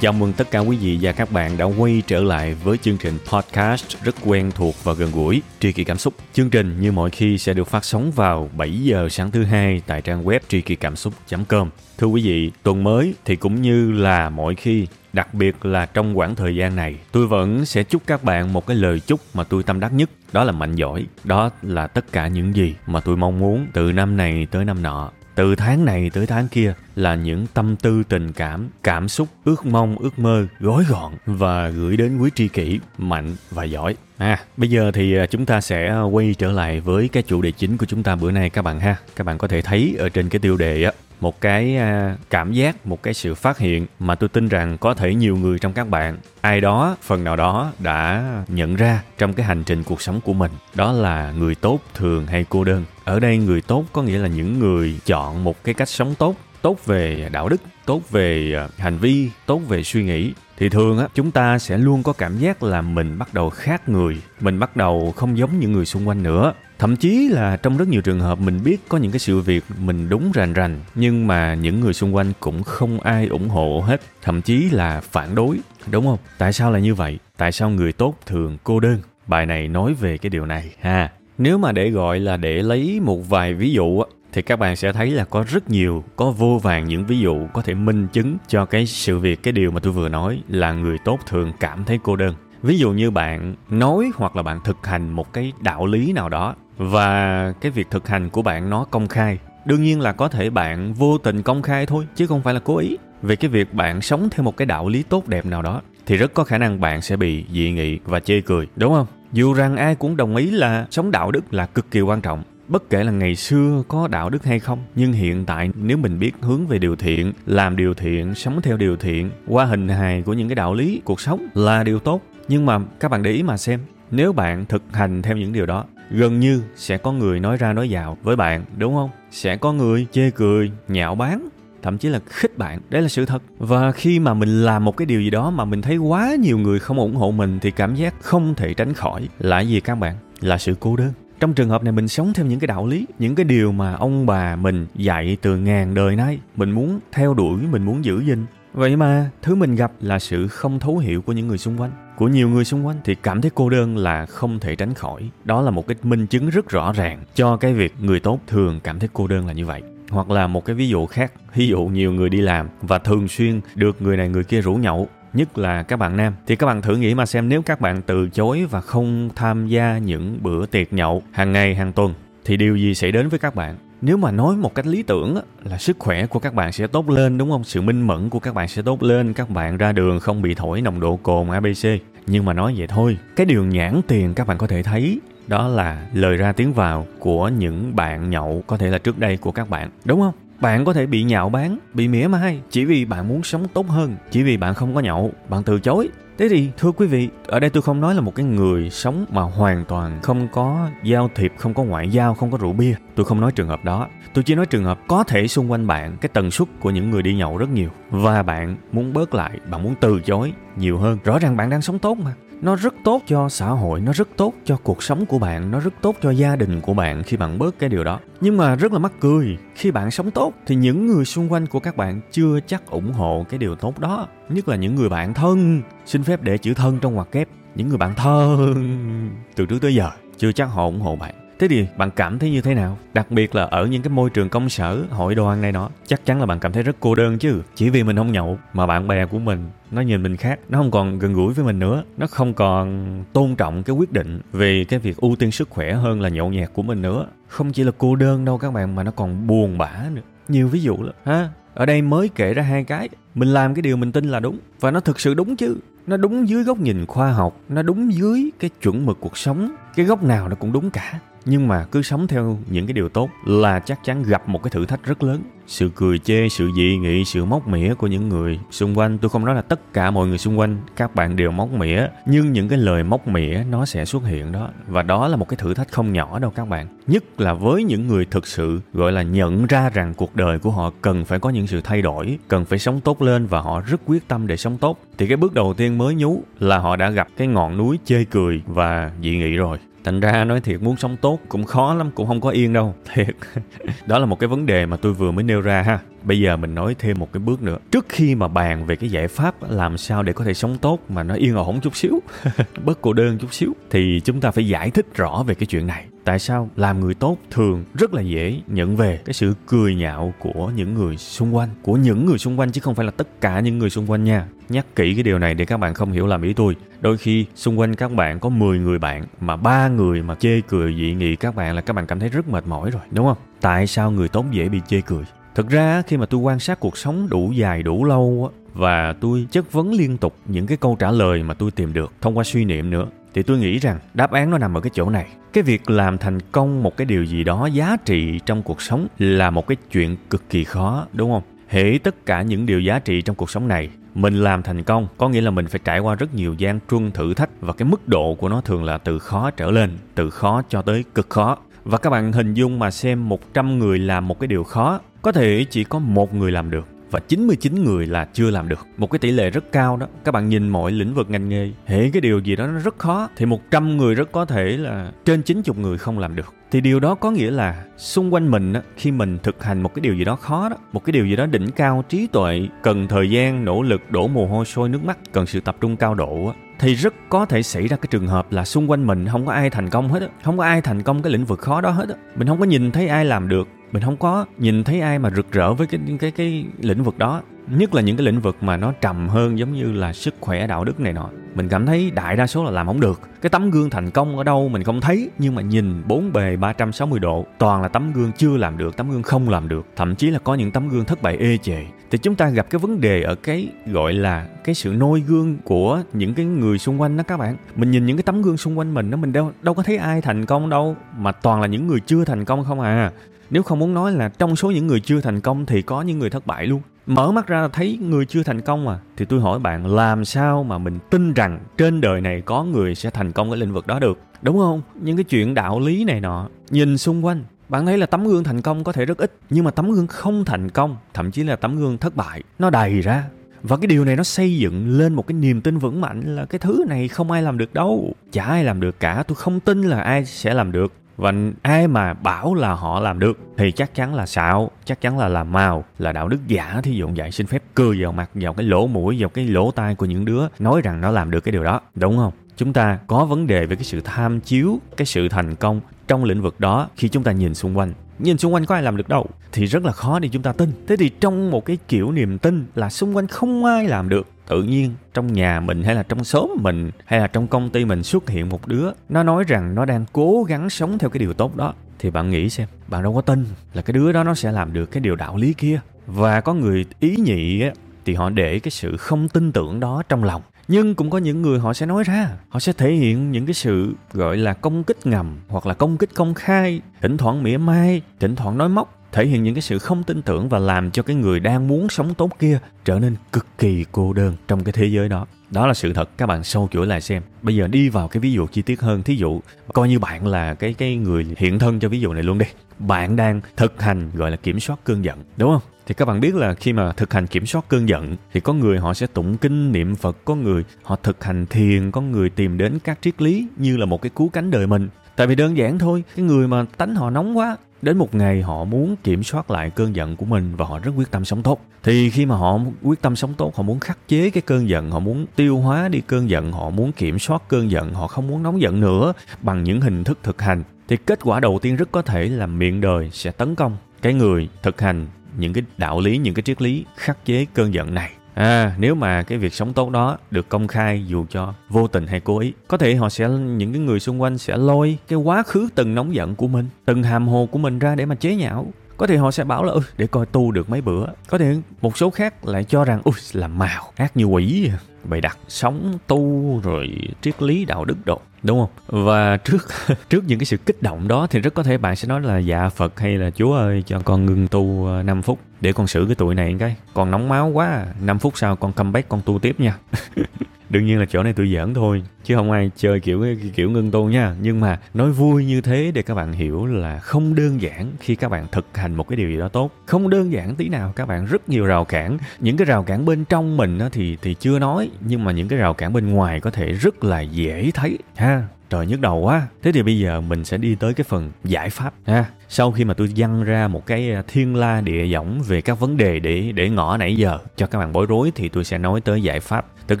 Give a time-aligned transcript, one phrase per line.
[0.00, 2.96] Chào mừng tất cả quý vị và các bạn đã quay trở lại với chương
[2.96, 6.14] trình podcast rất quen thuộc và gần gũi Tri Kỳ Cảm Xúc.
[6.32, 9.82] Chương trình như mọi khi sẽ được phát sóng vào 7 giờ sáng thứ hai
[9.86, 11.70] tại trang web tri kỳ cảm xúc.com.
[11.98, 16.14] Thưa quý vị, tuần mới thì cũng như là mọi khi Đặc biệt là trong
[16.14, 19.44] khoảng thời gian này, tôi vẫn sẽ chúc các bạn một cái lời chúc mà
[19.44, 21.06] tôi tâm đắc nhất, đó là mạnh giỏi.
[21.24, 24.82] Đó là tất cả những gì mà tôi mong muốn từ năm này tới năm
[24.82, 29.28] nọ từ tháng này tới tháng kia là những tâm tư tình cảm cảm xúc
[29.44, 33.94] ước mong ước mơ gói gọn và gửi đến quý tri kỷ mạnh và giỏi
[34.16, 37.42] À, bây giờ thì à, chúng ta sẽ à, quay trở lại với cái chủ
[37.42, 38.96] đề chính của chúng ta bữa nay các bạn ha.
[39.16, 42.52] Các bạn có thể thấy ở trên cái tiêu đề á, một cái à, cảm
[42.52, 45.72] giác, một cái sự phát hiện mà tôi tin rằng có thể nhiều người trong
[45.72, 50.02] các bạn, ai đó, phần nào đó đã nhận ra trong cái hành trình cuộc
[50.02, 50.52] sống của mình.
[50.74, 52.84] Đó là người tốt thường hay cô đơn.
[53.04, 56.36] Ở đây người tốt có nghĩa là những người chọn một cái cách sống tốt
[56.62, 60.98] tốt về đạo đức, tốt về ờ, hành vi, tốt về suy nghĩ, thì thường
[60.98, 64.58] á, chúng ta sẽ luôn có cảm giác là mình bắt đầu khác người, mình
[64.58, 66.52] bắt đầu không giống những người xung quanh nữa.
[66.78, 69.64] Thậm chí là trong rất nhiều trường hợp mình biết có những cái sự việc
[69.78, 73.84] mình đúng rành rành, nhưng mà những người xung quanh cũng không ai ủng hộ
[73.86, 75.58] hết, thậm chí là phản đối,
[75.90, 76.18] đúng không?
[76.38, 77.18] Tại sao là như vậy?
[77.36, 78.98] Tại sao người tốt thường cô đơn?
[79.26, 81.12] Bài này nói về cái điều này ha.
[81.38, 84.76] Nếu mà để gọi là để lấy một vài ví dụ á thì các bạn
[84.76, 88.06] sẽ thấy là có rất nhiều, có vô vàng những ví dụ có thể minh
[88.12, 91.52] chứng cho cái sự việc, cái điều mà tôi vừa nói là người tốt thường
[91.60, 92.34] cảm thấy cô đơn.
[92.62, 96.28] Ví dụ như bạn nói hoặc là bạn thực hành một cái đạo lý nào
[96.28, 99.38] đó và cái việc thực hành của bạn nó công khai.
[99.64, 102.60] Đương nhiên là có thể bạn vô tình công khai thôi, chứ không phải là
[102.60, 102.96] cố ý.
[103.22, 106.16] Về cái việc bạn sống theo một cái đạo lý tốt đẹp nào đó thì
[106.16, 109.06] rất có khả năng bạn sẽ bị dị nghị và chê cười, đúng không?
[109.32, 112.42] Dù rằng ai cũng đồng ý là sống đạo đức là cực kỳ quan trọng
[112.70, 116.18] bất kể là ngày xưa có đạo đức hay không, nhưng hiện tại nếu mình
[116.18, 120.22] biết hướng về điều thiện, làm điều thiện, sống theo điều thiện, qua hình hài
[120.22, 122.22] của những cái đạo lý, cuộc sống là điều tốt.
[122.48, 123.80] Nhưng mà các bạn để ý mà xem,
[124.10, 127.72] nếu bạn thực hành theo những điều đó, gần như sẽ có người nói ra
[127.72, 129.10] nói vào với bạn, đúng không?
[129.30, 131.48] Sẽ có người chê cười, nhạo báng,
[131.82, 132.80] thậm chí là khích bạn.
[132.90, 133.42] Đấy là sự thật.
[133.58, 136.58] Và khi mà mình làm một cái điều gì đó mà mình thấy quá nhiều
[136.58, 139.94] người không ủng hộ mình thì cảm giác không thể tránh khỏi là gì các
[139.94, 140.16] bạn?
[140.40, 143.06] Là sự cô đơn trong trường hợp này mình sống theo những cái đạo lý,
[143.18, 147.34] những cái điều mà ông bà mình dạy từ ngàn đời nay, mình muốn theo
[147.34, 148.46] đuổi, mình muốn giữ gìn.
[148.72, 151.90] Vậy mà thứ mình gặp là sự không thấu hiểu của những người xung quanh.
[152.16, 155.30] Của nhiều người xung quanh thì cảm thấy cô đơn là không thể tránh khỏi.
[155.44, 158.80] Đó là một cái minh chứng rất rõ ràng cho cái việc người tốt thường
[158.84, 159.82] cảm thấy cô đơn là như vậy.
[160.10, 163.28] Hoặc là một cái ví dụ khác, ví dụ nhiều người đi làm và thường
[163.28, 166.34] xuyên được người này người kia rủ nhậu nhất là các bạn nam.
[166.46, 169.66] Thì các bạn thử nghĩ mà xem nếu các bạn từ chối và không tham
[169.66, 172.14] gia những bữa tiệc nhậu hàng ngày, hàng tuần,
[172.44, 173.76] thì điều gì sẽ đến với các bạn?
[174.02, 177.10] Nếu mà nói một cách lý tưởng là sức khỏe của các bạn sẽ tốt
[177.10, 177.64] lên, đúng không?
[177.64, 180.54] Sự minh mẫn của các bạn sẽ tốt lên, các bạn ra đường không bị
[180.54, 181.88] thổi nồng độ cồn abc
[182.26, 185.68] nhưng mà nói vậy thôi, cái điều nhãn tiền các bạn có thể thấy đó
[185.68, 189.52] là lời ra tiếng vào của những bạn nhậu có thể là trước đây của
[189.52, 190.34] các bạn, đúng không?
[190.60, 193.88] Bạn có thể bị nhạo báng, bị mỉa mai, chỉ vì bạn muốn sống tốt
[193.88, 196.08] hơn, chỉ vì bạn không có nhậu, bạn từ chối.
[196.38, 199.24] Thế thì, thưa quý vị, ở đây tôi không nói là một cái người sống
[199.28, 202.94] mà hoàn toàn không có giao thiệp, không có ngoại giao, không có rượu bia.
[203.14, 204.08] Tôi không nói trường hợp đó.
[204.34, 207.10] Tôi chỉ nói trường hợp có thể xung quanh bạn cái tần suất của những
[207.10, 207.90] người đi nhậu rất nhiều.
[208.10, 211.18] Và bạn muốn bớt lại, bạn muốn từ chối nhiều hơn.
[211.24, 214.28] Rõ ràng bạn đang sống tốt mà nó rất tốt cho xã hội, nó rất
[214.36, 217.36] tốt cho cuộc sống của bạn, nó rất tốt cho gia đình của bạn khi
[217.36, 218.20] bạn bớt cái điều đó.
[218.40, 221.66] Nhưng mà rất là mắc cười, khi bạn sống tốt thì những người xung quanh
[221.66, 224.28] của các bạn chưa chắc ủng hộ cái điều tốt đó.
[224.48, 225.82] Nhất là những người bạn thân.
[226.06, 227.48] Xin phép để chữ thân trong ngoặc kép.
[227.74, 231.39] Những người bạn thân, từ trước tới giờ, chưa chắc họ ủng hộ bạn.
[231.60, 232.98] Thế thì bạn cảm thấy như thế nào?
[233.14, 236.26] Đặc biệt là ở những cái môi trường công sở, hội đoàn này nọ, chắc
[236.26, 237.62] chắn là bạn cảm thấy rất cô đơn chứ.
[237.74, 239.58] Chỉ vì mình không nhậu mà bạn bè của mình
[239.90, 243.24] nó nhìn mình khác, nó không còn gần gũi với mình nữa, nó không còn
[243.32, 246.50] tôn trọng cái quyết định về cái việc ưu tiên sức khỏe hơn là nhậu
[246.50, 247.26] nhẹt của mình nữa.
[247.48, 250.22] Không chỉ là cô đơn đâu các bạn mà nó còn buồn bã nữa.
[250.48, 253.82] Nhiều ví dụ lắm ha ở đây mới kể ra hai cái mình làm cái
[253.82, 256.78] điều mình tin là đúng và nó thực sự đúng chứ nó đúng dưới góc
[256.78, 260.54] nhìn khoa học nó đúng dưới cái chuẩn mực cuộc sống cái góc nào nó
[260.54, 264.22] cũng đúng cả, nhưng mà cứ sống theo những cái điều tốt là chắc chắn
[264.22, 267.68] gặp một cái thử thách rất lớn sự cười chê, sự dị nghị, sự móc
[267.68, 269.18] mỉa của những người xung quanh.
[269.18, 272.06] Tôi không nói là tất cả mọi người xung quanh, các bạn đều móc mỉa,
[272.26, 274.68] nhưng những cái lời móc mỉa nó sẽ xuất hiện đó.
[274.86, 276.86] Và đó là một cái thử thách không nhỏ đâu các bạn.
[277.06, 280.70] Nhất là với những người thực sự, gọi là, nhận ra rằng cuộc đời của
[280.70, 283.80] họ cần phải có những sự thay đổi, cần phải sống tốt lên và họ
[283.80, 286.96] rất quyết tâm để sống tốt, thì cái bước đầu tiên mới nhú là họ
[286.96, 290.82] đã gặp cái ngọn núi chê cười và dị nghị rồi thành ra nói thiệt,
[290.82, 292.94] muốn sống tốt cũng khó lắm, cũng không có yên đâu.
[293.14, 293.36] Thiệt.
[294.06, 296.56] Đó là một cái vấn đề mà tôi vừa mới nêu ra ha bây giờ
[296.56, 297.76] mình nói thêm một cái bước nữa.
[297.90, 301.00] Trước khi mà bàn về cái giải pháp làm sao để có thể sống tốt
[301.08, 302.20] mà nó yên ổn chút xíu,
[302.84, 305.86] bớt cô đơn chút xíu, thì chúng ta phải giải thích rõ về cái chuyện
[305.86, 306.06] này.
[306.24, 310.34] Tại sao làm người tốt thường rất là dễ nhận về cái sự cười nhạo
[310.38, 313.40] của những người xung quanh, của những người xung quanh chứ không phải là tất
[313.40, 314.46] cả những người xung quanh nha.
[314.68, 316.76] Nhắc kỹ cái điều này để các bạn không hiểu làm ý tôi.
[317.00, 320.60] Đôi khi xung quanh các bạn có 10 người bạn mà ba người mà chê
[320.60, 323.26] cười dị nghị các bạn là các bạn cảm thấy rất mệt mỏi rồi, đúng
[323.26, 323.38] không?
[323.60, 325.24] Tại sao người tốt dễ bị chê cười?
[325.54, 329.46] Thực ra, khi mà tôi quan sát cuộc sống đủ dài, đủ lâu và tôi
[329.50, 332.44] chất vấn liên tục những cái câu trả lời mà tôi tìm được thông qua
[332.44, 335.26] suy niệm nữa, thì tôi nghĩ rằng đáp án nó nằm ở cái chỗ này.
[335.52, 339.06] Cái việc làm thành công một cái điều gì đó giá trị trong cuộc sống
[339.18, 341.42] là một cái chuyện cực kỳ khó, đúng không?
[341.68, 345.06] Hễ tất cả những điều giá trị trong cuộc sống này mình làm thành công,
[345.18, 347.88] có nghĩa là mình phải trải qua rất nhiều gian truân thử thách và cái
[347.88, 351.30] mức độ của nó thường là từ khó trở lên, từ khó cho tới cực
[351.30, 351.56] khó.
[351.84, 355.32] Và các bạn hình dung mà xem 100 người làm một cái điều khó có
[355.32, 358.86] thể chỉ có một người làm được và 99 người là chưa làm được.
[358.96, 360.06] Một cái tỷ lệ rất cao đó.
[360.24, 362.98] Các bạn nhìn mọi lĩnh vực ngành nghề, hệ cái điều gì đó nó rất
[362.98, 366.54] khó thì 100 người rất có thể là trên 90 người không làm được.
[366.70, 369.94] Thì điều đó có nghĩa là xung quanh mình á, khi mình thực hành một
[369.94, 372.68] cái điều gì đó khó đó, một cái điều gì đó đỉnh cao trí tuệ,
[372.82, 375.96] cần thời gian, nỗ lực, đổ mồ hôi sôi nước mắt, cần sự tập trung
[375.96, 379.06] cao độ á, thì rất có thể xảy ra cái trường hợp là xung quanh
[379.06, 381.44] mình không có ai thành công hết á, không có ai thành công cái lĩnh
[381.44, 382.14] vực khó đó hết á.
[382.36, 385.30] Mình không có nhìn thấy ai làm được mình không có nhìn thấy ai mà
[385.30, 387.42] rực rỡ với cái cái cái lĩnh vực đó.
[387.68, 390.66] Nhất là những cái lĩnh vực mà nó trầm hơn giống như là sức khỏe,
[390.66, 391.30] đạo đức này nọ.
[391.54, 393.20] Mình cảm thấy đại đa số là làm không được.
[393.40, 396.56] Cái tấm gương thành công ở đâu mình không thấy, nhưng mà nhìn bốn bề
[396.56, 399.86] 360 độ, toàn là tấm gương chưa làm được, tấm gương không làm được.
[399.96, 401.82] Thậm chí là có những tấm gương thất bại ê chề.
[402.10, 405.58] Thì chúng ta gặp cái vấn đề ở cái, gọi là cái sự noi gương
[405.64, 407.56] của những cái người xung quanh đó các bạn.
[407.76, 409.96] Mình nhìn những cái tấm gương xung quanh mình đó, mình đâu đâu có thấy
[409.96, 413.10] ai thành công đâu, mà toàn là những người chưa thành công không à
[413.50, 416.18] nếu không muốn nói là trong số những người chưa thành công thì có những
[416.18, 416.82] người thất bại luôn.
[417.06, 420.64] Mở mắt ra thấy người chưa thành công à thì tôi hỏi bạn, làm sao
[420.64, 423.86] mà mình tin rằng trên đời này có người sẽ thành công ở lĩnh vực
[423.86, 424.18] đó được?
[424.42, 424.82] Đúng không?
[424.94, 428.44] Những cái chuyện đạo lý này nọ, nhìn xung quanh, bạn thấy là tấm gương
[428.44, 431.42] thành công có thể rất ít, nhưng mà tấm gương không thành công, thậm chí
[431.44, 433.24] là tấm gương thất bại, nó đầy ra.
[433.62, 436.44] Và cái điều này nó xây dựng lên một cái niềm tin vững mạnh là
[436.44, 438.14] cái thứ này không ai làm được đâu.
[438.32, 441.32] Chả ai làm được cả, tôi không tin là ai sẽ làm được và
[441.62, 445.28] ai mà bảo là họ làm được thì chắc chắn là xạo, chắc chắn là
[445.28, 447.30] làm màu, là đạo đức giả, thí dụ vậy.
[447.30, 450.24] Xin phép cười vào mặt, vào cái lỗ mũi, vào cái lỗ tai của những
[450.24, 451.80] đứa nói rằng nó làm được cái điều đó.
[451.94, 452.32] Đúng không?
[452.56, 456.24] Chúng ta có vấn đề về cái sự tham chiếu, cái sự thành công trong
[456.24, 457.92] lĩnh vực đó khi chúng ta nhìn xung quanh.
[458.18, 460.52] Nhìn xung quanh có ai làm được đâu, thì rất là khó để chúng ta
[460.52, 460.72] tin.
[460.86, 464.26] Thế thì trong một cái kiểu niềm tin là xung quanh không ai làm được
[464.50, 467.84] tự nhiên trong nhà mình hay là trong xóm mình hay là trong công ty
[467.84, 468.90] mình xuất hiện một đứa.
[469.08, 471.74] Nó nói rằng nó đang cố gắng sống theo cái điều tốt đó.
[471.98, 474.72] Thì bạn nghĩ xem, bạn đâu có tin là cái đứa đó nó sẽ làm
[474.72, 475.80] được cái điều đạo lý kia.
[476.06, 477.70] Và có người ý nhị á,
[478.04, 480.42] thì họ để cái sự không tin tưởng đó trong lòng.
[480.68, 483.54] Nhưng cũng có những người họ sẽ nói ra, họ sẽ thể hiện những cái
[483.54, 487.56] sự gọi là công kích ngầm hoặc là công kích công khai, thỉnh thoảng mỉa
[487.56, 490.90] mai, thỉnh thoảng nói móc thể hiện những cái sự không tin tưởng và làm
[490.90, 494.64] cho cái người đang muốn sống tốt kia trở nên cực kỳ cô đơn trong
[494.64, 495.26] cái thế giới đó.
[495.50, 497.22] Đó là sự thật, các bạn sâu chuỗi lại xem.
[497.42, 499.02] Bây giờ đi vào cái ví dụ chi tiết hơn.
[499.02, 499.40] Thí dụ,
[499.72, 502.46] coi như bạn là cái cái người hiện thân cho ví dụ này luôn đi.
[502.78, 505.62] Bạn đang thực hành gọi là kiểm soát cơn giận, đúng không?
[505.86, 508.52] Thì các bạn biết là khi mà thực hành kiểm soát cơn giận thì có
[508.52, 512.30] người họ sẽ tụng kinh niệm phật, có người họ thực hành thiền, có người
[512.30, 514.88] tìm đến các triết lý như là một cái cứu cánh đời mình.
[515.16, 518.42] Tại vì đơn giản thôi, cái người mà tánh họ nóng quá đến một ngày
[518.42, 521.42] họ muốn kiểm soát lại cơn giận của mình và họ rất quyết tâm sống
[521.42, 521.60] tốt.
[521.82, 524.90] Thì khi mà họ quyết tâm sống tốt, họ muốn khắc chế cái cơn giận,
[524.90, 528.28] họ muốn tiêu hóa đi cơn giận, họ muốn kiểm soát cơn giận, họ không
[528.28, 530.62] muốn nóng giận nữa bằng những hình thức thực hành.
[530.88, 534.14] Thì kết quả đầu tiên rất có thể là miệng đời sẽ tấn công cái
[534.14, 535.06] người thực hành
[535.38, 538.10] những cái đạo lý, những cái triết lý khắc chế cơn giận này.
[538.34, 542.06] À, nếu mà cái việc sống tốt đó được công khai dù cho vô tình
[542.06, 545.18] hay cố ý, có thể họ sẽ những cái người xung quanh sẽ lôi cái
[545.18, 548.14] quá khứ từng nóng giận của mình, từng hàm hồ của mình ra để mà
[548.14, 548.66] chế nhạo.
[548.96, 551.06] có thể họ sẽ bảo là ừ, để coi tu được mấy bữa.
[551.28, 554.70] Có thể một số khác lại cho rằng ui là màu ác như quỷ.
[555.04, 556.88] Bày đặt sống tu rồi
[557.20, 559.04] triết lý đạo đức độ đúng không?
[559.04, 559.68] Và trước
[560.08, 562.38] trước những cái sự kích động đó thì rất có thể bạn sẽ nói là
[562.38, 565.86] dạ phật hay là chúa ơi, cho con ngưng tu ờ, 5 phút để con
[565.86, 566.76] xử cái tuổi này cái.
[566.94, 569.78] Còn nóng máu quá 5 phút sau con comeback, con tu tiếp nha.
[570.70, 573.90] đương nhiên là chỗ này tôi giỡn thôi, chứ không ai chơi kiểu kiểu ngưng
[573.90, 574.34] tu nha.
[574.42, 578.14] Nhưng mà nói vui như thế để các bạn hiểu là không đơn giản khi
[578.14, 579.70] các bạn thực hành một cái điều gì đó tốt.
[579.86, 582.18] Không đơn giản tí nào, các bạn rất nhiều rào cản.
[582.40, 585.48] Những cái rào cản bên trong mình đó thì thì chưa nói, nhưng mà những
[585.48, 589.18] cái rào cản bên ngoài có thể rất là dễ thấy, ha trời nhức đầu
[589.18, 589.48] quá.
[589.62, 592.24] Thế thì bây giờ mình sẽ đi tới cái phần giải pháp, ha.
[592.48, 595.80] Sau khi mà tôi dăng ra một cái à, thiên la địa võng về các
[595.80, 598.78] vấn đề để để ngõ nãy giờ cho các bạn bối rối thì tôi sẽ
[598.78, 599.66] nói tới giải pháp.
[599.88, 600.00] Thực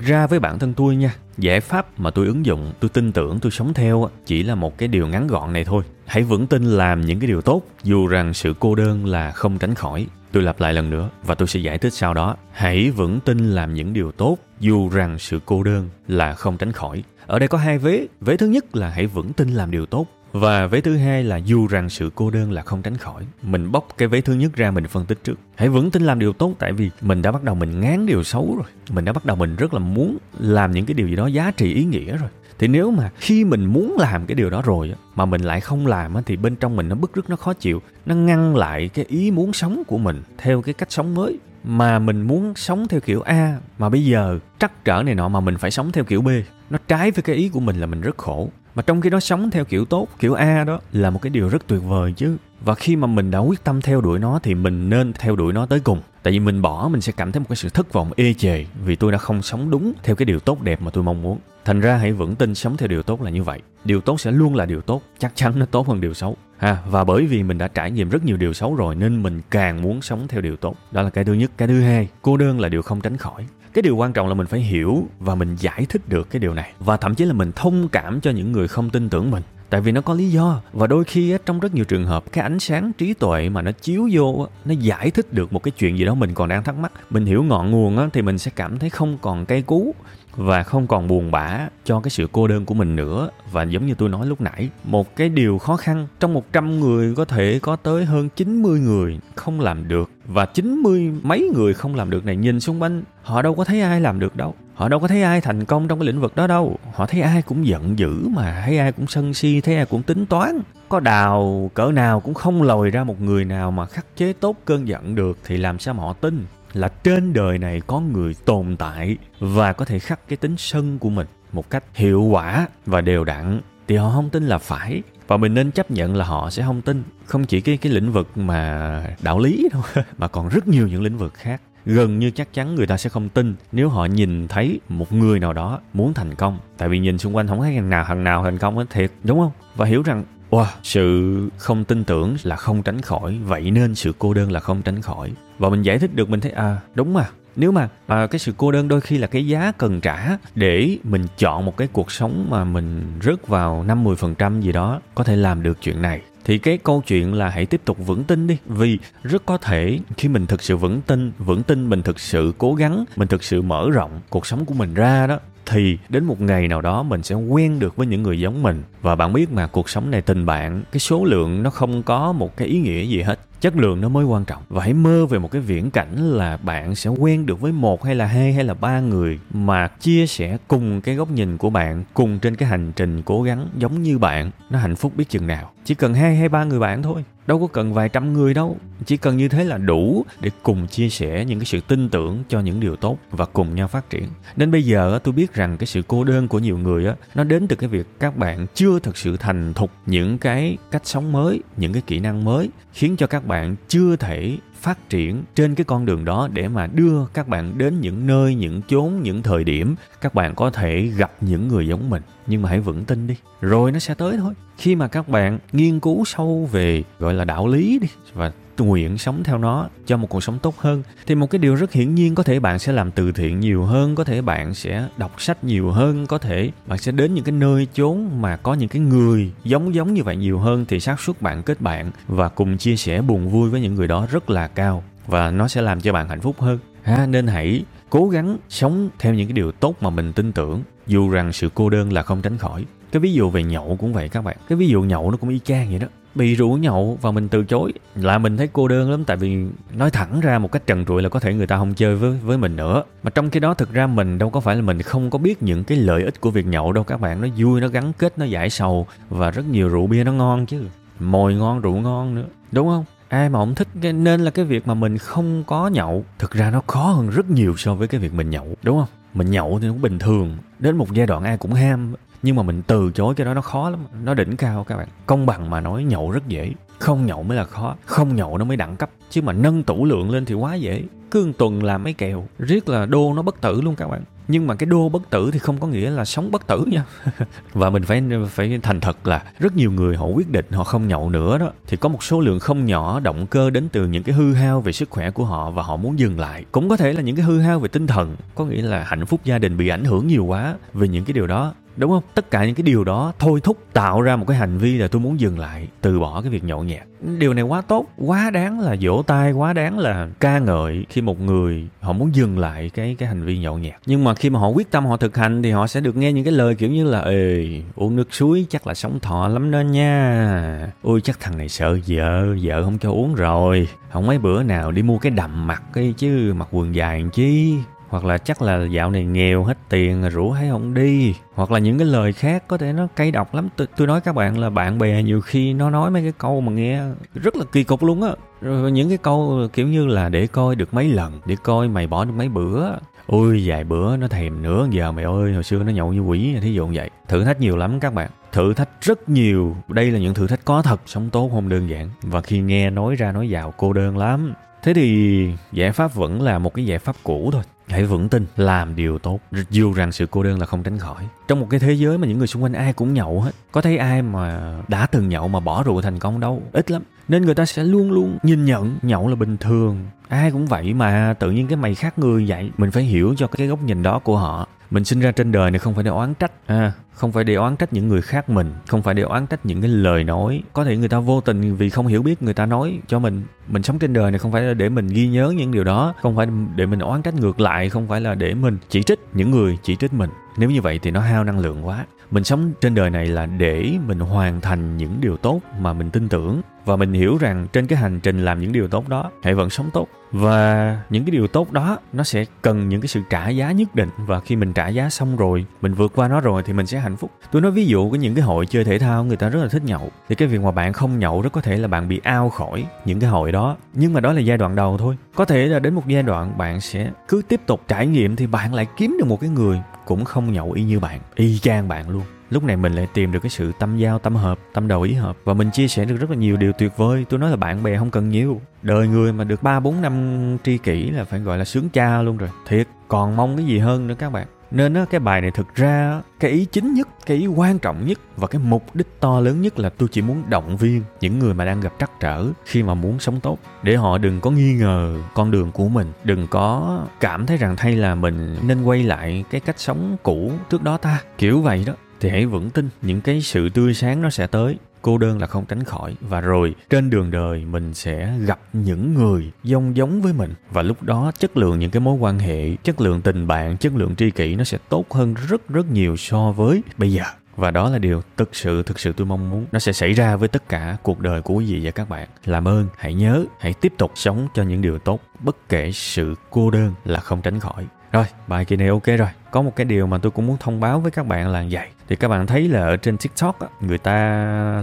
[0.00, 3.40] ra với bản thân tôi nha, giải pháp mà tôi ứng dụng, tôi tin tưởng,
[3.40, 5.82] tôi sống theo chỉ là một cái điều ngắn gọn này thôi.
[6.06, 9.58] Hãy vững tin làm những cái điều tốt, dù rằng sự cô đơn là không
[9.58, 12.36] tránh khỏi tôi lặp lại lần nữa và tôi sẽ giải thích sau đó.
[12.52, 16.72] Hãy vững tin làm những điều tốt, dù rằng sự cô đơn là không tránh
[16.72, 17.02] khỏi.
[17.26, 18.06] Ở đây có hai vế.
[18.20, 20.06] Vế thứ nhất là hãy vững tin làm điều tốt.
[20.32, 23.26] Và vế thứ hai là dù rằng sự cô đơn là không tránh khỏi.
[23.42, 25.38] Mình bóc cái vế thứ nhất ra, mình phân tích trước.
[25.56, 28.22] Hãy vững tin làm điều tốt, tại vì mình đã bắt đầu mình ngán điều
[28.22, 28.66] xấu rồi.
[28.90, 31.50] Mình đã bắt đầu mình rất là muốn làm những cái điều gì đó giá
[31.50, 32.28] trị, ý nghĩa rồi
[32.60, 35.86] thì nếu mà khi mình muốn làm cái điều đó rồi mà mình lại không
[35.86, 39.04] làm thì bên trong mình nó bức rứt, nó khó chịu, nó ngăn lại cái
[39.08, 41.38] ý muốn sống của mình theo cái cách sống mới.
[41.64, 45.40] Mà mình muốn sống theo kiểu A, mà bây giờ trắc trở này nọ mà
[45.40, 46.28] mình phải sống theo kiểu B,
[46.70, 48.48] nó trái với cái ý của mình là mình rất khổ.
[48.74, 51.48] Mà trong khi đó sống theo kiểu tốt, kiểu A đó là một cái điều
[51.48, 52.36] rất tuyệt vời chứ.
[52.60, 55.52] Và khi mà mình đã quyết tâm theo đuổi nó thì mình nên theo đuổi
[55.52, 56.00] nó tới cùng.
[56.22, 58.64] Tại vì mình bỏ mình sẽ cảm thấy một cái sự thất vọng, ê chề
[58.84, 61.38] vì tôi đã không sống đúng theo cái điều tốt đẹp mà tôi mong muốn
[61.64, 63.60] thành ra hãy vững tin sống theo điều tốt là như vậy.
[63.84, 66.36] Điều tốt sẽ luôn là điều tốt, chắc chắn nó tốt hơn điều xấu.
[66.56, 69.40] Ha, và bởi vì mình đã trải nghiệm rất nhiều điều xấu rồi nên mình
[69.50, 70.76] càng muốn sống theo điều tốt.
[70.90, 71.50] Đó là cái thứ nhất.
[71.56, 73.46] Cái thứ hai, cô đơn là điều không tránh khỏi.
[73.72, 76.54] Cái điều quan trọng là mình phải hiểu và mình giải thích được cái điều
[76.54, 76.72] này.
[76.78, 79.42] Và thậm chí là mình thông cảm cho những người không tin tưởng mình.
[79.70, 80.60] Tại vì nó có lý do.
[80.72, 83.72] Và đôi khi trong rất nhiều trường hợp, cái ánh sáng trí tuệ mà nó
[83.72, 86.76] chiếu vô nó giải thích được một cái chuyện gì đó mình còn đang thắc
[86.76, 86.92] mắc.
[87.10, 89.94] Mình hiểu ngọn nguồn thì mình sẽ cảm thấy không còn cay cú
[90.36, 93.30] và không còn buồn bã cho cái sự cô đơn của mình nữa.
[93.52, 97.14] Và giống như tôi nói lúc nãy, một cái điều khó khăn trong 100 người
[97.14, 100.10] có thể có tới hơn 90 người không làm được.
[100.26, 103.80] Và 90 mấy người không làm được này, nhìn xung quanh, họ đâu có thấy
[103.80, 104.54] ai làm được đâu.
[104.74, 106.76] Họ đâu có thấy ai thành công trong cái lĩnh vực đó đâu.
[106.94, 110.02] Họ thấy ai cũng giận dữ mà, thấy ai cũng sân si, thấy ai cũng
[110.02, 110.60] tính toán.
[110.88, 114.56] Có đào cỡ nào cũng không lòi ra một người nào mà khắc chế tốt
[114.64, 116.44] cơn giận được thì làm sao mà họ tin?
[116.72, 120.98] Là trên đời này có người tồn tại và có thể khắc cái tính sân
[120.98, 125.02] của mình một cách hiệu quả và đều đặn thì họ không tin là phải.
[125.26, 127.02] Và mình nên chấp nhận là họ sẽ không tin.
[127.24, 129.82] Không chỉ cái cái lĩnh vực mà đạo lý đâu
[130.18, 131.62] mà còn rất nhiều những lĩnh vực khác.
[131.86, 135.40] Gần như chắc chắn người ta sẽ không tin nếu họ nhìn thấy một người
[135.40, 136.58] nào đó muốn thành công.
[136.78, 139.12] Tại vì nhìn xung quanh không thấy thằng nào thằng nào thành công hết thiệt
[139.24, 139.52] đúng không?
[139.76, 144.12] Và hiểu rằng Wow, sự không tin tưởng là không tránh khỏi, vậy nên sự
[144.18, 145.32] cô đơn là không tránh khỏi.
[145.60, 147.26] Và mình giải thích được mình thấy à đúng mà,
[147.56, 150.98] nếu mà à, cái sự cô đơn đôi khi là cái giá cần trả để
[151.04, 155.36] mình chọn một cái cuộc sống mà mình rớt vào 5-10% gì đó có thể
[155.36, 158.56] làm được chuyện này thì cái câu chuyện là hãy tiếp tục vững tin đi.
[158.66, 162.52] Vì rất có thể khi mình thực sự vững tin vững tin mình thực sự
[162.58, 166.24] cố gắng mình thực sự mở rộng cuộc sống của mình ra đó thì đến
[166.24, 168.82] một ngày nào đó mình sẽ quen được với những người giống mình.
[169.02, 172.32] Và bạn biết mà cuộc sống này tình bạn cái số lượng nó không có
[172.32, 174.62] một cái ý nghĩa gì hết chất lượng nó mới quan trọng.
[174.68, 178.04] Và hãy mơ về một cái viễn cảnh là bạn sẽ quen được với một
[178.04, 181.70] hay là hai hay là ba người mà chia sẻ cùng cái góc nhìn của
[181.70, 184.50] bạn, cùng trên cái hành trình cố gắng giống như bạn.
[184.70, 187.60] Nó hạnh phúc biết chừng nào chỉ cần hai hay ba người bạn thôi, đâu
[187.60, 188.76] có cần vài trăm người đâu.
[189.06, 192.42] Chỉ cần như thế là đủ để cùng chia sẻ những cái sự tin tưởng
[192.48, 194.24] cho những điều tốt và cùng nhau phát triển.
[194.56, 197.44] Nên bây giờ tôi biết rằng cái sự cô đơn của nhiều người á, nó
[197.44, 201.32] đến từ cái việc các bạn chưa thực sự thành thục những cái cách sống
[201.32, 205.74] mới, những cái kỹ năng mới, khiến cho các bạn chưa thể phát triển trên
[205.74, 209.42] cái con đường đó để mà đưa các bạn đến những nơi, những chốn, những
[209.42, 212.22] thời điểm các bạn có thể gặp những người giống mình.
[212.46, 214.54] Nhưng mà hãy vững tin đi, rồi nó sẽ tới thôi.
[214.76, 218.52] Khi mà các bạn nghiên cứu sâu về, gọi là, đạo lý đi, và
[218.84, 221.92] nguyện sống theo nó, cho một cuộc sống tốt hơn, thì một cái điều rất
[221.92, 225.08] hiển nhiên có thể bạn sẽ làm từ thiện nhiều hơn, có thể bạn sẽ
[225.16, 228.74] đọc sách nhiều hơn, có thể bạn sẽ đến những cái nơi chốn mà có
[228.74, 232.10] những cái người giống giống như vậy nhiều hơn, thì xác suất bạn kết bạn
[232.28, 235.68] và cùng chia sẻ buồn vui với những người đó rất là cao và nó
[235.68, 236.78] sẽ làm cho bạn hạnh phúc hơn.
[237.02, 240.82] Ha, nên hãy cố gắng sống theo những cái điều tốt mà mình tin tưởng,
[241.06, 242.84] dù rằng sự cô đơn là không tránh khỏi.
[243.12, 244.56] Cái ví dụ về nhậu cũng vậy các bạn.
[244.68, 247.48] Cái ví dụ nhậu nó cũng y chang vậy đó bị rủ nhậu và mình
[247.48, 247.92] từ chối.
[248.14, 251.22] Là mình thấy cô đơn lắm, tại vì nói thẳng ra một cách trần trụi
[251.22, 253.02] là có thể người ta không chơi với với mình nữa.
[253.22, 255.62] Mà trong khi đó, thực ra mình đâu có phải là mình không có biết
[255.62, 257.04] những cái lợi ích của việc nhậu đâu.
[257.04, 260.24] Các bạn, nó vui, nó gắn kết, nó giải sầu và rất nhiều rượu bia
[260.24, 260.84] nó ngon chứ.
[261.20, 262.46] Mồi ngon, rượu ngon nữa.
[262.72, 263.04] Đúng không?
[263.28, 266.70] Ai mà không thích nên là cái việc mà mình không có nhậu, thực ra
[266.70, 268.66] nó khó hơn rất nhiều so với cái việc mình nhậu.
[268.82, 269.08] Đúng không?
[269.34, 270.56] Mình nhậu thì cũng bình thường.
[270.78, 273.60] Đến một giai đoạn ai cũng ham nhưng mà mình từ chối cái đó, nó
[273.60, 274.00] khó lắm.
[274.24, 275.08] Nó đỉnh cao các bạn.
[275.26, 276.72] Công bằng mà nói, nhậu rất dễ.
[276.98, 277.96] Không nhậu mới là khó.
[278.04, 279.10] Không nhậu nó mới đẳng cấp.
[279.30, 281.02] Chứ mà nâng tủ lượng lên thì quá dễ.
[281.30, 284.22] Cứ tuần làm mấy kèo riết là đô nó bất tử luôn các bạn.
[284.48, 287.04] Nhưng mà cái đô bất tử thì không có nghĩa là sống bất tử nha.
[287.72, 291.08] Và mình phải phải thành thật là rất nhiều người họ quyết định họ không
[291.08, 291.70] nhậu nữa đó.
[291.86, 294.80] Thì có một số lượng không nhỏ động cơ đến từ những cái hư hao
[294.80, 296.64] về sức khỏe của họ và họ muốn dừng lại.
[296.72, 298.36] Cũng có thể là những cái hư hao về tinh thần.
[298.54, 300.74] Có nghĩa là hạnh phúc gia đình bị ảnh hưởng nhiều quá.
[300.94, 302.22] Về những cái điều đó đúng không?
[302.34, 305.08] Tất cả những cái điều đó thôi thúc tạo ra một cái hành vi là
[305.08, 307.02] tôi muốn dừng lại, từ bỏ cái việc nhậu nhẹt.
[307.38, 311.20] Điều này quá tốt, quá đáng là vỗ tay, quá đáng là ca ngợi khi
[311.20, 313.94] một người họ muốn dừng lại cái cái hành vi nhậu nhẹt.
[314.06, 316.32] Nhưng mà khi mà họ quyết tâm họ thực hành thì họ sẽ được nghe
[316.32, 319.70] những cái lời kiểu như là, ê, uống nước suối chắc là sống thọ lắm
[319.70, 320.92] đó nha.
[321.02, 323.88] Ôi, chắc thằng này sợ vợ vợ không cho uống rồi.
[324.12, 327.30] Không mấy bữa nào đi mua cái đầm mặc cái chứ, mặc quần dài làm
[327.30, 327.74] chi?
[328.10, 331.78] Hoặc là chắc là dạo này nghèo hết tiền rủ thấy không đi hoặc là
[331.78, 333.68] những cái lời khác có thể nó cay độc lắm.
[333.76, 336.60] Tôi, tôi nói các bạn là bạn bè nhiều khi nó nói mấy cái câu
[336.60, 337.02] mà nghe
[337.34, 338.30] rất là kỳ cục luôn á.
[338.60, 342.06] Rồi những cái câu kiểu như là để coi được mấy lần để coi mày
[342.06, 342.90] bỏ được mấy bữa.
[343.26, 346.56] Ôi vài bữa nó thèm nữa giờ mày ơi hồi xưa nó nhậu như quỷ
[346.60, 347.10] thí dụ vậy.
[347.28, 349.76] Thử thách nhiều lắm các bạn thử thách rất nhiều.
[349.88, 352.08] Đây là những thử thách có thật, sống tốt không đơn giản.
[352.22, 354.54] Và khi nghe nói ra nói vào, cô đơn lắm.
[354.82, 357.62] Thế thì giải pháp vẫn là một cái giải pháp cũ thôi.
[357.88, 359.40] Hãy vững tin, làm điều tốt.
[359.70, 361.24] Dù rằng sự cô đơn là không tránh khỏi.
[361.48, 363.80] Trong một cái thế giới mà những người xung quanh ai cũng nhậu hết, có
[363.80, 366.62] thấy ai mà đã từng nhậu mà bỏ rượu thành công đâu?
[366.72, 367.02] Ít lắm.
[367.28, 370.06] Nên người ta sẽ luôn luôn nhìn nhận, nhậu là bình thường.
[370.28, 372.70] Ai cũng vậy mà, tự nhiên cái mày khác người vậy.
[372.78, 375.70] Mình phải hiểu cho cái góc nhìn đó của họ mình sinh ra trên đời
[375.70, 376.52] này không phải để oán trách.
[376.66, 378.72] À, không phải để oán trách những người khác mình.
[378.86, 380.62] Không phải để oán trách những cái lời nói.
[380.72, 383.42] Có thể người ta vô tình vì không hiểu biết người ta nói cho mình.
[383.68, 386.14] Mình sống trên đời này không phải là để mình ghi nhớ những điều đó.
[386.22, 387.88] Không phải để mình oán trách ngược lại.
[387.88, 390.30] Không phải là để mình chỉ trích những người chỉ trích mình.
[390.56, 393.46] Nếu như vậy thì nó hao năng lượng quá mình sống trên đời này là
[393.46, 396.60] để mình hoàn thành những điều tốt mà mình tin tưởng.
[396.84, 399.70] Và mình hiểu rằng trên cái hành trình làm những điều tốt đó, hãy vẫn
[399.70, 400.08] sống tốt.
[400.32, 403.94] Và những cái điều tốt đó, nó sẽ cần những cái sự trả giá nhất
[403.94, 404.08] định.
[404.18, 406.98] Và khi mình trả giá xong rồi, mình vượt qua nó rồi thì mình sẽ
[406.98, 407.30] hạnh phúc.
[407.52, 409.68] Tôi nói ví dụ có những cái hội chơi thể thao, người ta rất là
[409.68, 410.10] thích nhậu.
[410.28, 412.84] Thì cái việc mà bạn không nhậu rất có thể là bạn bị ao khỏi
[413.04, 413.76] những cái hội đó.
[413.94, 415.16] Nhưng mà đó là giai đoạn đầu thôi.
[415.34, 418.46] Có thể là đến một giai đoạn bạn sẽ cứ tiếp tục trải nghiệm thì
[418.46, 421.88] bạn lại kiếm được một cái người cũng không nhậu y như bạn, y chang
[421.88, 422.22] bạn luôn.
[422.50, 425.12] Lúc này mình lại tìm được cái sự tâm giao, tâm hợp, tâm đầu ý
[425.12, 425.36] hợp.
[425.44, 427.26] Và mình chia sẻ được rất là nhiều điều tuyệt vời.
[427.28, 428.60] Tôi nói là bạn bè không cần nhiều.
[428.82, 432.22] Đời người mà được ba bốn năm tri kỷ là phải gọi là sướng cha
[432.22, 432.48] luôn rồi.
[432.68, 435.74] Thiệt, còn mong cái gì hơn nữa các bạn nên á, cái bài này thực
[435.74, 439.40] ra cái ý chính nhất cái ý quan trọng nhất và cái mục đích to
[439.40, 442.46] lớn nhất là tôi chỉ muốn động viên những người mà đang gặp trắc trở
[442.64, 443.58] khi mà muốn sống tốt.
[443.82, 446.12] Để họ đừng có nghi ngờ con đường của mình.
[446.24, 450.52] Đừng có cảm thấy rằng thay là mình nên quay lại cái cách sống cũ
[450.70, 451.22] trước đó ta.
[451.38, 451.92] Kiểu vậy đó.
[452.20, 455.46] Thì hãy vững tin những cái sự tươi sáng nó sẽ tới cô đơn là
[455.46, 456.16] không tránh khỏi.
[456.20, 460.54] Và rồi, trên đường đời, mình sẽ gặp những người giống giống với mình.
[460.70, 463.96] Và lúc đó, chất lượng những cái mối quan hệ, chất lượng tình bạn, chất
[463.96, 467.24] lượng tri kỷ nó sẽ tốt hơn rất rất nhiều so với bây giờ.
[467.56, 469.66] Và đó là điều thực sự thực sự tôi mong muốn.
[469.72, 472.28] Nó sẽ xảy ra với tất cả cuộc đời của quý vị và các bạn.
[472.44, 475.20] Làm ơn, hãy nhớ, hãy tiếp tục sống cho những điều tốt.
[475.40, 477.86] Bất kể sự cô đơn là không tránh khỏi.
[478.12, 480.80] Rồi, bài kỳ này ok rồi có một cái điều mà tôi cũng muốn thông
[480.80, 481.88] báo với các bạn là vậy.
[482.08, 484.16] Thì các bạn thấy là ở trên tiktok á, người ta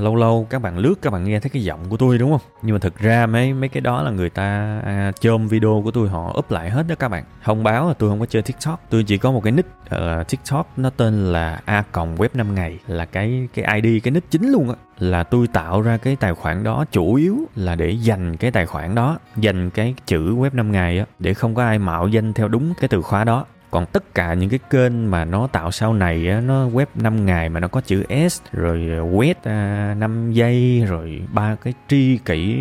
[0.02, 2.42] lâu lâu các bạn lướt các bạn nghe thấy cái giọng của tôi đúng không?
[2.62, 5.92] Nhưng mà thực ra mấy mấy cái đó là người ta à, chôm video của
[5.92, 7.24] tôi họ up lại hết đó các bạn.
[7.44, 8.82] Thông báo là tôi không có chơi tiktok.
[8.90, 12.56] Tôi chỉ có một cái nick uh, tiktok nó tên là a cộng web 5
[12.56, 14.76] ngày là cái cái id cái nick chính luôn á.
[15.00, 18.66] Là tôi tạo ra cái tài khoản đó chủ yếu là để dành cái tài
[18.66, 22.34] khoản đó dành cái chữ web 5 ngày á để không có ai mạo danh
[22.34, 25.72] theo đúng cái từ khóa đó còn tất cả những cái kênh mà nó tạo
[25.72, 29.34] sau này á, nó web 5 ngày mà nó có chữ S rồi ờ, web
[29.44, 32.58] à, 5 giây rồi ba cái tri kỷ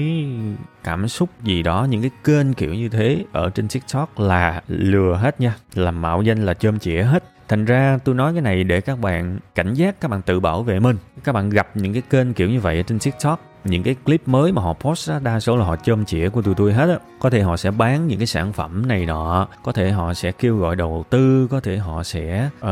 [0.84, 5.14] cảm xúc gì đó những cái kênh kiểu như thế ở trên TikTok là lừa
[5.14, 7.24] hết nha làm mạo danh là chôm chĩa hết.
[7.48, 10.62] Thành ra tôi nói cái này để các bạn cảnh giác các bạn tự bảo
[10.62, 10.96] vệ mình.
[11.24, 14.28] Các bạn gặp những cái kênh kiểu như vậy ở trên tiktok những cái clip
[14.28, 16.88] mới mà họ post á, đa số là họ chôm chĩa của tụi tôi hết
[16.88, 16.98] á.
[17.18, 20.32] Có thể họ sẽ bán những cái sản phẩm này nọ có thể họ sẽ
[20.32, 22.70] kêu gọi đầu tư có thể họ sẽ uh,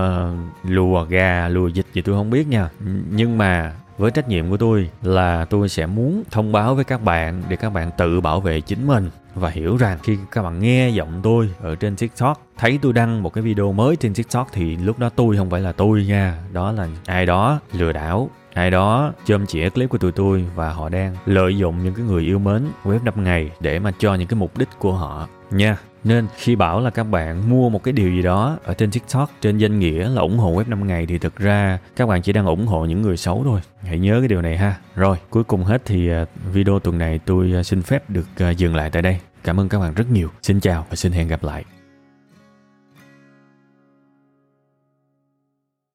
[0.64, 2.68] lùa gà lùa dịch gì tôi không biết nha.
[3.10, 7.02] Nhưng mà với trách nhiệm của tôi là tôi sẽ muốn thông báo với các
[7.02, 10.58] bạn để các bạn tự bảo vệ chính mình và hiểu rằng khi các bạn
[10.58, 14.48] nghe giọng tôi ở trên TikTok thấy tôi đăng một cái video mới trên TikTok
[14.52, 18.30] thì lúc đó tôi không phải là tôi nha đó là ai đó lừa đảo
[18.54, 22.06] ai đó chôm chĩa clip của tụi tôi và họ đang lợi dụng những cái
[22.06, 25.28] người yêu mến web 5 ngày để mà cho những cái mục đích của họ
[25.50, 28.90] nha nên khi bảo là các bạn mua một cái điều gì đó ở trên
[28.90, 32.22] TikTok trên danh nghĩa là ủng hộ web 5 ngày thì thực ra các bạn
[32.22, 33.60] chỉ đang ủng hộ những người xấu thôi.
[33.82, 34.76] Hãy nhớ cái điều này ha.
[34.94, 38.50] Rồi, cuối cùng hết thì à, video tuần này tôi à, xin phép được à,
[38.50, 39.18] dừng lại tại đây.
[39.44, 40.28] Cảm ơn các bạn rất nhiều.
[40.42, 41.64] Xin chào và xin hẹn gặp lại.